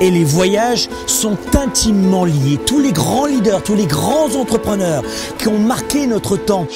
et 0.00 0.10
les 0.10 0.24
voyages 0.24 0.88
sont 1.06 1.36
intimement 1.54 2.24
liés. 2.24 2.58
Tous 2.64 2.80
les 2.80 2.92
grands 2.92 3.26
leaders, 3.26 3.62
tous 3.62 3.74
les 3.74 3.86
grands 3.86 4.34
entrepreneurs 4.34 5.02
qui 5.38 5.48
ont 5.48 5.58
marqué 5.58 6.06
notre 6.06 6.36
temps, 6.36 6.66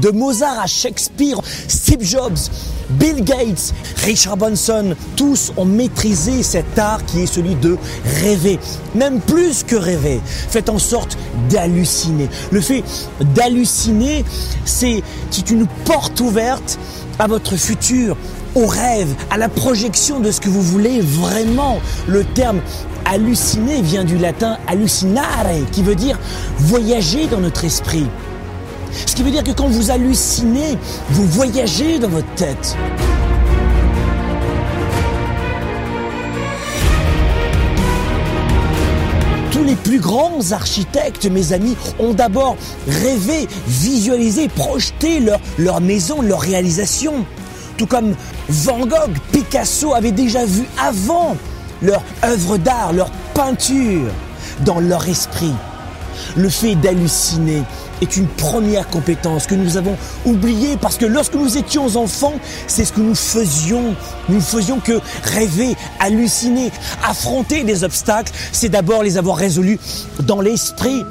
de 0.00 0.10
Mozart 0.10 0.60
à 0.60 0.66
Shakespeare, 0.66 1.40
Steve 1.66 2.02
Jobs, 2.02 2.38
Bill 2.90 3.24
Gates, 3.24 3.74
Richard 4.04 4.36
Branson, 4.36 4.94
tous 5.16 5.52
ont 5.56 5.64
maîtrisé 5.64 6.42
cet 6.42 6.78
art 6.78 7.04
qui 7.04 7.22
est 7.22 7.26
celui 7.26 7.54
de 7.56 7.76
rêver. 8.22 8.58
Même 8.94 9.20
plus 9.20 9.64
que 9.64 9.76
rêver. 9.76 10.20
Faites 10.24 10.68
en 10.68 10.78
sorte 10.78 11.18
d'halluciner. 11.50 12.28
Le 12.50 12.60
fait 12.60 12.84
d'halluciner, 13.34 14.24
c'est 14.64 15.02
une 15.50 15.66
porte 15.84 16.20
ouverte 16.20 16.78
à 17.18 17.26
votre 17.26 17.56
futur, 17.56 18.16
au 18.54 18.66
rêve, 18.66 19.14
à 19.30 19.36
la 19.36 19.48
projection 19.48 20.20
de 20.20 20.30
ce 20.30 20.40
que 20.40 20.48
vous 20.48 20.62
voulez 20.62 21.00
vraiment. 21.00 21.78
Le 22.06 22.24
terme 22.24 22.60
halluciner 23.04 23.82
vient 23.82 24.04
du 24.04 24.18
latin 24.18 24.58
hallucinare, 24.66 25.46
qui 25.72 25.82
veut 25.82 25.94
dire 25.94 26.18
voyager 26.58 27.26
dans 27.26 27.40
notre 27.40 27.64
esprit. 27.64 28.06
Ce 29.06 29.14
qui 29.14 29.22
veut 29.22 29.30
dire 29.30 29.44
que 29.44 29.50
quand 29.52 29.68
vous 29.68 29.90
hallucinez, 29.90 30.78
vous 31.10 31.26
voyagez 31.26 31.98
dans 31.98 32.08
votre 32.08 32.32
tête. 32.34 32.76
Tous 39.52 39.64
les 39.64 39.76
plus 39.76 40.00
grands 40.00 40.52
architectes, 40.52 41.26
mes 41.26 41.52
amis, 41.52 41.76
ont 41.98 42.14
d'abord 42.14 42.56
rêvé, 42.86 43.48
visualisé, 43.66 44.48
projeté 44.48 45.20
leur, 45.20 45.40
leur 45.58 45.80
maison, 45.80 46.22
leur 46.22 46.40
réalisation. 46.40 47.24
Tout 47.78 47.86
comme 47.86 48.14
Van 48.48 48.80
Gogh, 48.80 49.16
Picasso 49.32 49.94
avaient 49.94 50.12
déjà 50.12 50.44
vu 50.44 50.64
avant 50.78 51.36
leur 51.80 52.02
œuvre 52.24 52.58
d'art, 52.58 52.92
leur 52.92 53.10
peinture 53.34 54.10
dans 54.66 54.80
leur 54.80 55.08
esprit. 55.08 55.54
Le 56.36 56.48
fait 56.48 56.74
d'halluciner, 56.74 57.62
est 58.00 58.16
une 58.16 58.26
première 58.26 58.88
compétence 58.88 59.46
que 59.46 59.54
nous 59.54 59.76
avons 59.76 59.96
oubliée 60.24 60.76
parce 60.80 60.96
que 60.96 61.06
lorsque 61.06 61.34
nous 61.34 61.56
étions 61.56 61.96
enfants, 61.96 62.34
c'est 62.66 62.84
ce 62.84 62.92
que 62.92 63.00
nous 63.00 63.14
faisions. 63.14 63.94
Nous 64.28 64.36
ne 64.36 64.40
faisions 64.40 64.80
que 64.80 65.00
rêver, 65.24 65.76
halluciner, 65.98 66.70
affronter 67.02 67.64
des 67.64 67.84
obstacles. 67.84 68.32
C'est 68.52 68.68
d'abord 68.68 69.02
les 69.02 69.18
avoir 69.18 69.36
résolus 69.36 69.78
dans 70.20 70.40
l'esprit. 70.40 71.04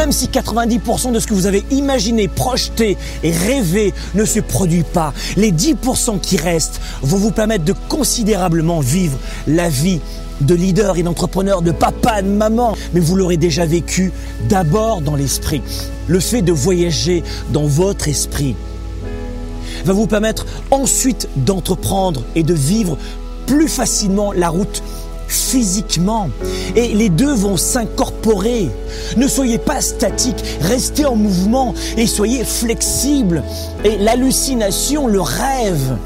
Même 0.00 0.12
si 0.12 0.28
90% 0.28 1.12
de 1.12 1.18
ce 1.18 1.26
que 1.26 1.34
vous 1.34 1.44
avez 1.44 1.62
imaginé, 1.70 2.26
projeté 2.26 2.96
et 3.22 3.32
rêvé 3.32 3.92
ne 4.14 4.24
se 4.24 4.40
produit 4.40 4.82
pas, 4.82 5.12
les 5.36 5.52
10% 5.52 6.20
qui 6.20 6.38
restent 6.38 6.80
vont 7.02 7.18
vous 7.18 7.32
permettre 7.32 7.64
de 7.64 7.74
considérablement 7.90 8.80
vivre 8.80 9.18
la 9.46 9.68
vie 9.68 10.00
de 10.40 10.54
leader 10.54 10.96
et 10.96 11.02
d'entrepreneur, 11.02 11.60
de 11.60 11.70
papa, 11.70 12.22
de 12.22 12.28
maman, 12.28 12.78
mais 12.94 13.00
vous 13.00 13.14
l'aurez 13.14 13.36
déjà 13.36 13.66
vécu 13.66 14.10
d'abord 14.48 15.02
dans 15.02 15.16
l'esprit. 15.16 15.60
Le 16.08 16.18
fait 16.18 16.40
de 16.40 16.52
voyager 16.52 17.22
dans 17.52 17.66
votre 17.66 18.08
esprit 18.08 18.56
va 19.84 19.92
vous 19.92 20.06
permettre 20.06 20.46
ensuite 20.70 21.28
d'entreprendre 21.36 22.24
et 22.34 22.42
de 22.42 22.54
vivre 22.54 22.96
plus 23.46 23.68
facilement 23.68 24.32
la 24.32 24.48
route 24.48 24.82
physiquement. 25.32 26.30
Et 26.76 26.88
les 26.88 27.08
deux 27.08 27.32
vont 27.32 27.56
s'incorporer. 27.56 28.70
Ne 29.16 29.28
soyez 29.28 29.58
pas 29.58 29.80
statique, 29.80 30.42
restez 30.60 31.06
en 31.06 31.16
mouvement 31.16 31.74
et 31.96 32.06
soyez 32.06 32.44
flexible. 32.44 33.42
Et 33.84 33.98
l'hallucination, 33.98 35.06
le 35.06 35.20
rêve, 35.20 35.96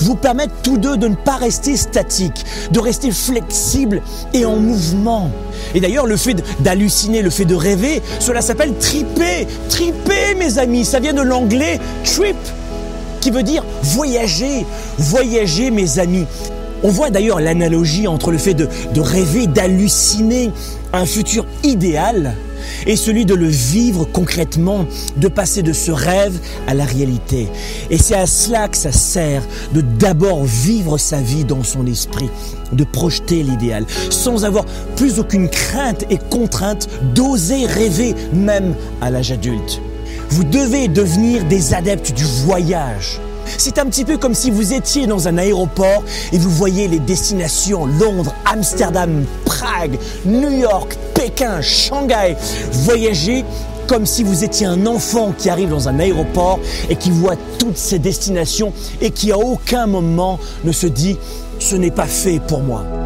vous 0.00 0.14
permettent 0.14 0.62
tous 0.62 0.76
deux 0.76 0.96
de 0.96 1.08
ne 1.08 1.14
pas 1.14 1.36
rester 1.36 1.76
statique, 1.76 2.44
de 2.70 2.80
rester 2.80 3.10
flexible 3.10 4.02
et 4.32 4.44
en 4.44 4.56
mouvement. 4.56 5.30
Et 5.74 5.80
d'ailleurs, 5.80 6.06
le 6.06 6.16
fait 6.16 6.36
d'halluciner, 6.60 7.22
le 7.22 7.30
fait 7.30 7.44
de 7.44 7.54
rêver, 7.54 8.02
cela 8.20 8.42
s'appelle 8.42 8.74
triper. 8.78 9.46
Triper, 9.68 10.34
mes 10.36 10.58
amis, 10.58 10.84
ça 10.84 11.00
vient 11.00 11.14
de 11.14 11.22
l'anglais 11.22 11.80
trip, 12.04 12.36
qui 13.20 13.30
veut 13.30 13.42
dire 13.42 13.64
voyager. 13.82 14.66
Voyager, 14.98 15.70
mes 15.70 15.98
amis. 15.98 16.26
On 16.84 16.90
voit 16.90 17.08
d'ailleurs 17.08 17.40
l'analogie 17.40 18.06
entre 18.06 18.30
le 18.30 18.36
fait 18.36 18.52
de, 18.52 18.68
rêver, 19.00 19.46
d'halluciner 19.46 20.50
un 20.92 21.06
futur 21.06 21.46
idéal 21.62 22.34
et 22.86 22.96
celui 22.96 23.24
de 23.24 23.34
le 23.34 23.46
vivre 23.46 24.04
concrètement, 24.04 24.84
de 25.16 25.28
passer 25.28 25.62
de 25.62 25.72
ce 25.72 25.90
rêve 25.90 26.38
à 26.66 26.74
la 26.74 26.84
réalité. 26.84 27.48
Et 27.88 27.96
c'est 27.96 28.14
à 28.14 28.26
cela 28.26 28.68
que 28.68 28.76
ça 28.76 28.92
sert 28.92 29.42
de 29.72 29.80
d'abord 29.80 30.44
vivre 30.44 30.98
sa 30.98 31.22
vie 31.22 31.44
dans 31.44 31.62
son 31.62 31.86
esprit, 31.86 32.28
de 32.72 32.84
projeter 32.84 33.42
l'idéal, 33.42 33.86
sans 34.10 34.44
avoir 34.44 34.66
plus 34.96 35.18
aucune 35.18 35.48
crainte 35.48 36.04
et 36.10 36.18
contrainte 36.18 36.88
d'oser 37.14 37.64
rêver 37.64 38.14
même 38.34 38.74
à 39.00 39.08
l'âge 39.08 39.32
adulte. 39.32 39.80
Vous 40.28 40.44
devez 40.44 40.88
devenir 40.88 41.46
des 41.46 41.72
adeptes 41.72 42.12
du 42.12 42.24
voyage. 42.24 43.20
C'est 43.58 43.78
un 43.78 43.86
petit 43.86 44.04
peu 44.04 44.16
comme 44.16 44.34
si 44.34 44.50
vous 44.50 44.72
étiez 44.72 45.06
dans 45.06 45.28
un 45.28 45.38
aéroport 45.38 46.02
et 46.32 46.38
vous 46.38 46.50
voyez 46.50 46.88
les 46.88 46.98
destinations 46.98 47.86
Londres, 47.86 48.34
Amsterdam, 48.44 49.24
Prague, 49.44 49.98
New 50.24 50.50
York, 50.50 50.96
Pékin, 51.14 51.60
Shanghai. 51.60 52.36
Voyager 52.72 53.44
comme 53.86 54.06
si 54.06 54.22
vous 54.22 54.44
étiez 54.44 54.66
un 54.66 54.86
enfant 54.86 55.32
qui 55.36 55.50
arrive 55.50 55.68
dans 55.68 55.88
un 55.88 55.98
aéroport 55.98 56.58
et 56.88 56.96
qui 56.96 57.10
voit 57.10 57.36
toutes 57.58 57.76
ces 57.76 57.98
destinations 57.98 58.72
et 59.00 59.10
qui 59.10 59.30
à 59.32 59.38
aucun 59.38 59.86
moment 59.86 60.38
ne 60.64 60.72
se 60.72 60.86
dit 60.86 61.18
ce 61.58 61.76
n'est 61.76 61.90
pas 61.90 62.06
fait 62.06 62.40
pour 62.40 62.60
moi. 62.60 63.03